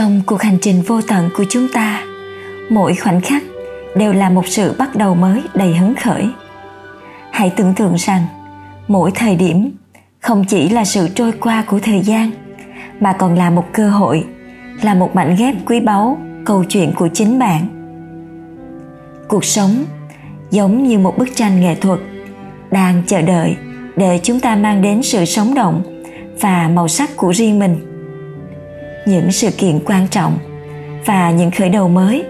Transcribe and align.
Trong 0.00 0.20
cuộc 0.26 0.42
hành 0.42 0.58
trình 0.62 0.82
vô 0.86 1.00
tận 1.02 1.30
của 1.36 1.44
chúng 1.48 1.66
ta, 1.72 2.04
mỗi 2.70 2.94
khoảnh 2.94 3.20
khắc 3.20 3.42
đều 3.96 4.12
là 4.12 4.30
một 4.30 4.46
sự 4.46 4.74
bắt 4.78 4.96
đầu 4.96 5.14
mới 5.14 5.42
đầy 5.54 5.74
hứng 5.74 5.94
khởi. 5.94 6.28
Hãy 7.30 7.52
tưởng 7.56 7.74
tượng 7.74 7.94
rằng, 7.94 8.22
mỗi 8.88 9.10
thời 9.14 9.36
điểm 9.36 9.70
không 10.20 10.44
chỉ 10.44 10.68
là 10.68 10.84
sự 10.84 11.08
trôi 11.14 11.32
qua 11.32 11.64
của 11.66 11.80
thời 11.80 12.00
gian, 12.00 12.30
mà 13.00 13.12
còn 13.12 13.34
là 13.34 13.50
một 13.50 13.64
cơ 13.72 13.90
hội, 13.90 14.24
là 14.82 14.94
một 14.94 15.14
mảnh 15.14 15.36
ghép 15.38 15.54
quý 15.66 15.80
báu 15.80 16.18
câu 16.44 16.64
chuyện 16.64 16.92
của 16.96 17.08
chính 17.14 17.38
bạn. 17.38 17.66
Cuộc 19.28 19.44
sống 19.44 19.84
giống 20.50 20.82
như 20.82 20.98
một 20.98 21.18
bức 21.18 21.28
tranh 21.34 21.60
nghệ 21.60 21.74
thuật 21.74 21.98
đang 22.70 23.02
chờ 23.06 23.22
đợi 23.22 23.56
để 23.96 24.20
chúng 24.22 24.40
ta 24.40 24.56
mang 24.56 24.82
đến 24.82 25.02
sự 25.02 25.24
sống 25.24 25.54
động 25.54 25.82
và 26.40 26.70
màu 26.74 26.88
sắc 26.88 27.16
của 27.16 27.30
riêng 27.30 27.58
mình 27.58 27.89
những 29.06 29.32
sự 29.32 29.50
kiện 29.50 29.80
quan 29.86 30.08
trọng 30.08 30.38
và 31.06 31.30
những 31.30 31.50
khởi 31.50 31.68
đầu 31.68 31.88
mới 31.88 32.24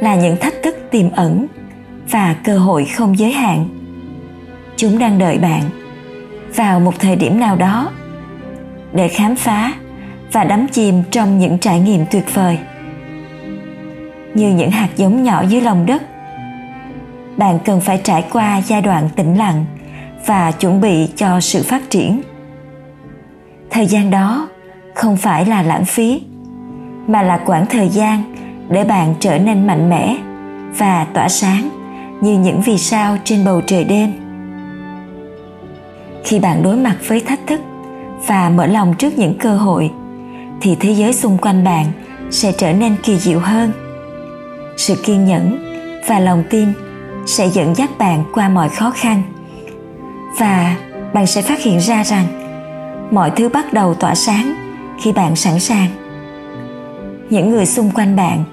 là 0.00 0.14
những 0.14 0.36
thách 0.36 0.54
thức 0.62 0.76
tiềm 0.90 1.10
ẩn 1.12 1.46
và 2.10 2.36
cơ 2.44 2.58
hội 2.58 2.84
không 2.84 3.18
giới 3.18 3.32
hạn. 3.32 3.68
Chúng 4.76 4.98
đang 4.98 5.18
đợi 5.18 5.38
bạn 5.38 5.62
vào 6.54 6.80
một 6.80 6.98
thời 6.98 7.16
điểm 7.16 7.40
nào 7.40 7.56
đó 7.56 7.90
để 8.92 9.08
khám 9.08 9.36
phá 9.36 9.72
và 10.32 10.44
đắm 10.44 10.66
chìm 10.72 11.02
trong 11.10 11.38
những 11.38 11.58
trải 11.58 11.80
nghiệm 11.80 12.04
tuyệt 12.10 12.34
vời. 12.34 12.58
Như 14.34 14.48
những 14.48 14.70
hạt 14.70 14.88
giống 14.96 15.22
nhỏ 15.22 15.42
dưới 15.48 15.60
lòng 15.60 15.86
đất, 15.86 16.02
bạn 17.36 17.58
cần 17.64 17.80
phải 17.80 18.00
trải 18.04 18.24
qua 18.32 18.62
giai 18.66 18.82
đoạn 18.82 19.08
tĩnh 19.16 19.38
lặng 19.38 19.64
và 20.26 20.52
chuẩn 20.52 20.80
bị 20.80 21.08
cho 21.16 21.40
sự 21.40 21.62
phát 21.62 21.90
triển. 21.90 22.22
Thời 23.70 23.86
gian 23.86 24.10
đó 24.10 24.48
không 24.94 25.16
phải 25.16 25.46
là 25.46 25.62
lãng 25.62 25.84
phí, 25.84 26.22
mà 27.06 27.22
là 27.22 27.38
quãng 27.46 27.66
thời 27.66 27.88
gian 27.88 28.22
để 28.68 28.84
bạn 28.84 29.14
trở 29.20 29.38
nên 29.38 29.66
mạnh 29.66 29.90
mẽ 29.90 30.16
và 30.78 31.06
tỏa 31.14 31.28
sáng 31.28 31.68
như 32.20 32.38
những 32.38 32.60
vì 32.60 32.78
sao 32.78 33.16
trên 33.24 33.44
bầu 33.44 33.60
trời 33.66 33.84
đêm. 33.84 34.12
Khi 36.24 36.38
bạn 36.38 36.62
đối 36.62 36.76
mặt 36.76 36.96
với 37.06 37.20
thách 37.20 37.46
thức 37.46 37.60
và 38.26 38.50
mở 38.50 38.66
lòng 38.66 38.94
trước 38.98 39.18
những 39.18 39.38
cơ 39.38 39.56
hội, 39.56 39.90
thì 40.60 40.76
thế 40.80 40.92
giới 40.92 41.12
xung 41.12 41.38
quanh 41.38 41.64
bạn 41.64 41.86
sẽ 42.30 42.52
trở 42.52 42.72
nên 42.72 42.96
kỳ 43.02 43.18
diệu 43.18 43.38
hơn. 43.38 43.72
Sự 44.76 44.94
kiên 45.04 45.24
nhẫn 45.24 45.58
và 46.08 46.18
lòng 46.20 46.44
tin 46.50 46.72
sẽ 47.26 47.48
dẫn 47.48 47.74
dắt 47.74 47.90
bạn 47.98 48.24
qua 48.34 48.48
mọi 48.48 48.68
khó 48.68 48.90
khăn 48.90 49.22
và 50.38 50.76
bạn 51.12 51.26
sẽ 51.26 51.42
phát 51.42 51.62
hiện 51.62 51.78
ra 51.78 52.04
rằng 52.04 52.26
mọi 53.10 53.30
thứ 53.30 53.48
bắt 53.48 53.72
đầu 53.72 53.94
tỏa 53.94 54.14
sáng 54.14 54.61
khi 55.02 55.12
bạn 55.12 55.36
sẵn 55.36 55.60
sàng. 55.60 55.88
Những 57.30 57.50
người 57.50 57.66
xung 57.66 57.90
quanh 57.90 58.16
bạn, 58.16 58.44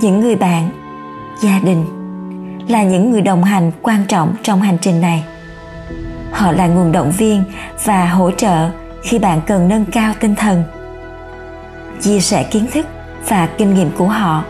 những 0.00 0.20
người 0.20 0.36
bạn, 0.36 0.70
gia 1.42 1.58
đình 1.58 1.84
là 2.68 2.82
những 2.82 3.10
người 3.10 3.20
đồng 3.20 3.44
hành 3.44 3.72
quan 3.82 4.04
trọng 4.08 4.34
trong 4.42 4.60
hành 4.60 4.78
trình 4.80 5.00
này. 5.00 5.24
Họ 6.32 6.52
là 6.52 6.66
nguồn 6.66 6.92
động 6.92 7.10
viên 7.10 7.44
và 7.84 8.06
hỗ 8.06 8.30
trợ 8.30 8.70
khi 9.02 9.18
bạn 9.18 9.40
cần 9.46 9.68
nâng 9.68 9.84
cao 9.84 10.12
tinh 10.20 10.34
thần. 10.34 10.64
Chia 12.00 12.20
sẻ 12.20 12.42
kiến 12.42 12.66
thức 12.72 12.86
và 13.28 13.48
kinh 13.58 13.74
nghiệm 13.74 13.90
của 13.98 14.08
họ 14.08 14.44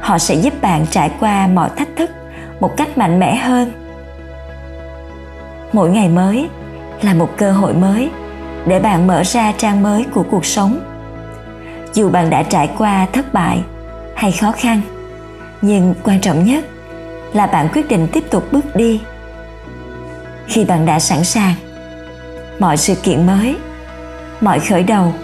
họ 0.00 0.18
sẽ 0.18 0.34
giúp 0.34 0.54
bạn 0.62 0.86
trải 0.90 1.10
qua 1.20 1.46
mọi 1.46 1.70
thách 1.76 1.88
thức 1.96 2.10
một 2.60 2.76
cách 2.76 2.98
mạnh 2.98 3.20
mẽ 3.20 3.36
hơn. 3.36 3.72
Mỗi 5.72 5.90
ngày 5.90 6.08
mới 6.08 6.48
là 7.02 7.14
một 7.14 7.28
cơ 7.36 7.52
hội 7.52 7.74
mới 7.74 8.10
để 8.66 8.78
bạn 8.78 9.06
mở 9.06 9.22
ra 9.24 9.52
trang 9.58 9.82
mới 9.82 10.06
của 10.14 10.22
cuộc 10.30 10.46
sống. 10.46 10.80
Dù 11.94 12.10
bạn 12.10 12.30
đã 12.30 12.42
trải 12.42 12.70
qua 12.78 13.06
thất 13.12 13.32
bại 13.32 13.62
hay 14.16 14.32
khó 14.32 14.52
khăn, 14.52 14.80
nhưng 15.62 15.94
quan 16.04 16.20
trọng 16.20 16.44
nhất 16.44 16.64
là 17.32 17.46
bạn 17.46 17.68
quyết 17.72 17.88
định 17.88 18.08
tiếp 18.12 18.24
tục 18.30 18.52
bước 18.52 18.76
đi. 18.76 19.00
Khi 20.46 20.64
bạn 20.64 20.86
đã 20.86 20.98
sẵn 20.98 21.24
sàng, 21.24 21.54
mọi 22.58 22.76
sự 22.76 22.94
kiện 22.94 23.26
mới, 23.26 23.56
mọi 24.40 24.60
khởi 24.60 24.82
đầu 24.82 25.14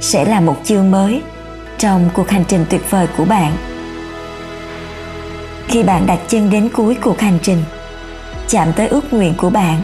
sẽ 0.00 0.24
là 0.24 0.40
một 0.40 0.56
chương 0.64 0.90
mới 0.90 1.22
trong 1.78 2.10
cuộc 2.14 2.30
hành 2.30 2.44
trình 2.48 2.64
tuyệt 2.70 2.90
vời 2.90 3.06
của 3.16 3.24
bạn. 3.24 3.52
Khi 5.68 5.82
bạn 5.82 6.06
đặt 6.06 6.18
chân 6.28 6.50
đến 6.50 6.68
cuối 6.68 6.96
cuộc 7.02 7.20
hành 7.20 7.38
trình, 7.42 7.62
chạm 8.48 8.72
tới 8.72 8.88
ước 8.88 9.12
nguyện 9.12 9.34
của 9.36 9.50
bạn 9.50 9.82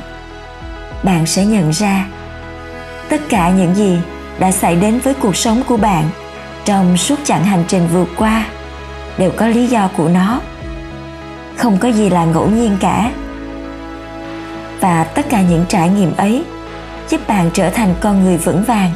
bạn 1.04 1.26
sẽ 1.26 1.44
nhận 1.44 1.70
ra 1.70 2.06
tất 3.08 3.20
cả 3.28 3.50
những 3.50 3.74
gì 3.74 3.98
đã 4.38 4.52
xảy 4.52 4.76
đến 4.76 4.98
với 4.98 5.14
cuộc 5.14 5.36
sống 5.36 5.62
của 5.66 5.76
bạn 5.76 6.10
trong 6.64 6.96
suốt 6.96 7.16
chặng 7.24 7.44
hành 7.44 7.64
trình 7.68 7.88
vượt 7.92 8.08
qua 8.16 8.46
đều 9.18 9.30
có 9.30 9.46
lý 9.46 9.66
do 9.66 9.88
của 9.96 10.08
nó. 10.08 10.40
Không 11.56 11.78
có 11.78 11.88
gì 11.88 12.10
là 12.10 12.24
ngẫu 12.24 12.50
nhiên 12.50 12.76
cả. 12.80 13.10
Và 14.80 15.04
tất 15.04 15.26
cả 15.28 15.42
những 15.42 15.64
trải 15.68 15.88
nghiệm 15.88 16.16
ấy 16.16 16.44
giúp 17.08 17.20
bạn 17.28 17.50
trở 17.52 17.70
thành 17.70 17.94
con 18.00 18.24
người 18.24 18.36
vững 18.36 18.64
vàng 18.64 18.90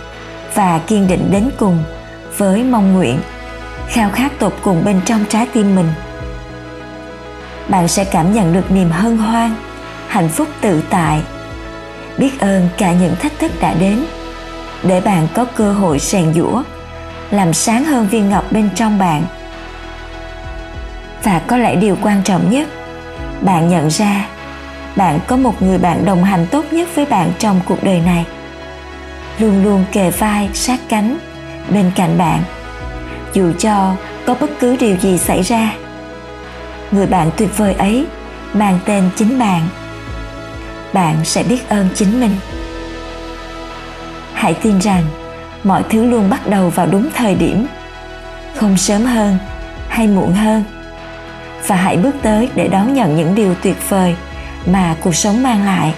và 0.55 0.81
kiên 0.87 1.09
định 1.09 1.29
đến 1.31 1.51
cùng 1.59 1.85
với 2.37 2.65
mong 2.65 2.95
nguyện 2.95 3.19
khao 3.89 4.11
khát 4.11 4.39
tột 4.39 4.53
cùng 4.63 4.85
bên 4.85 5.01
trong 5.05 5.25
trái 5.29 5.47
tim 5.53 5.77
mình. 5.77 5.89
Bạn 7.69 7.89
sẽ 7.89 8.05
cảm 8.05 8.33
nhận 8.33 8.53
được 8.53 8.71
niềm 8.71 8.91
hân 8.91 9.19
hoan, 9.19 9.55
hạnh 10.09 10.29
phúc 10.29 10.49
tự 10.61 10.83
tại 10.91 11.21
biết 12.19 12.41
ơn 12.41 12.69
cả 12.79 12.93
những 12.93 13.17
thách 13.17 13.39
thức 13.39 13.53
đã 13.61 13.75
đến. 13.75 14.05
Để 14.83 15.01
bạn 15.01 15.29
có 15.35 15.45
cơ 15.45 15.73
hội 15.73 15.99
rèn 15.99 16.35
giũa, 16.35 16.63
làm 17.31 17.53
sáng 17.53 17.85
hơn 17.85 18.09
viên 18.09 18.29
ngọc 18.29 18.53
bên 18.53 18.69
trong 18.75 18.99
bạn. 18.99 19.23
Và 21.23 21.39
có 21.47 21.57
lẽ 21.57 21.77
điều 21.77 21.97
quan 22.03 22.23
trọng 22.23 22.51
nhất, 22.51 22.69
bạn 23.41 23.69
nhận 23.69 23.89
ra 23.91 24.27
bạn 24.97 25.19
có 25.27 25.37
một 25.37 25.63
người 25.63 25.79
bạn 25.79 26.05
đồng 26.05 26.25
hành 26.25 26.47
tốt 26.51 26.65
nhất 26.71 26.89
với 26.95 27.07
bạn 27.07 27.33
trong 27.39 27.61
cuộc 27.65 27.85
đời 27.85 28.01
này. 28.01 28.27
Luôn 29.39 29.65
luôn 29.65 29.85
kề 29.93 30.11
vai, 30.11 30.49
sát 30.55 30.81
cánh 30.89 31.19
bên 31.71 31.91
cạnh 31.97 32.19
bạn. 32.19 32.43
Dù 33.33 33.53
cho 33.59 33.95
có 34.27 34.35
bất 34.41 34.51
cứ 34.61 34.77
điều 34.77 34.97
gì 34.97 35.19
xảy 35.19 35.43
ra, 35.43 35.73
người 36.91 37.07
bạn 37.07 37.31
tuyệt 37.37 37.59
vời 37.59 37.75
ấy 37.75 38.07
mang 38.53 38.79
tên 38.85 39.11
chính 39.17 39.39
bạn 39.39 39.69
bạn 40.93 41.17
sẽ 41.25 41.43
biết 41.43 41.69
ơn 41.69 41.89
chính 41.95 42.21
mình. 42.21 42.37
Hãy 44.35 44.55
tin 44.55 44.79
rằng, 44.79 45.05
mọi 45.65 45.83
thứ 45.91 46.05
luôn 46.05 46.31
bắt 46.31 46.47
đầu 46.47 46.71
vào 46.71 46.87
đúng 46.87 47.09
thời 47.15 47.35
điểm. 47.35 47.67
Không 48.57 48.77
sớm 48.77 49.05
hơn, 49.05 49.39
hay 49.89 50.07
muộn 50.07 50.33
hơn. 50.33 50.65
Và 51.67 51.77
hãy 51.77 51.97
bước 51.97 52.15
tới 52.23 52.49
để 52.55 52.69
đón 52.69 52.95
nhận 52.95 53.17
những 53.17 53.35
điều 53.35 53.55
tuyệt 53.55 53.77
vời 53.89 54.17
mà 54.67 54.97
cuộc 55.01 55.15
sống 55.15 55.43
mang 55.43 55.65
lại. 55.65 55.95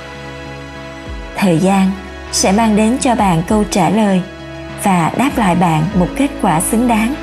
Thời 1.36 1.58
gian 1.58 1.90
sẽ 2.32 2.52
mang 2.52 2.76
đến 2.76 2.98
cho 3.00 3.14
bạn 3.14 3.42
câu 3.48 3.64
trả 3.70 3.90
lời 3.90 4.22
và 4.82 5.12
đáp 5.16 5.30
lại 5.36 5.54
bạn 5.54 5.84
một 5.94 6.08
kết 6.16 6.28
quả 6.42 6.60
xứng 6.60 6.88
đáng. 6.88 7.14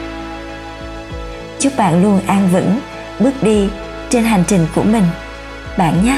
Chúc 1.60 1.78
bạn 1.78 2.04
luôn 2.04 2.22
an 2.28 2.50
vững, 2.52 2.80
bước 3.20 3.44
đi 3.44 3.70
trên 4.10 4.24
hành 4.24 4.44
trình 4.48 4.68
của 4.76 4.84
mình. 4.84 5.06
Bạn 5.78 6.06
nhé! 6.06 6.18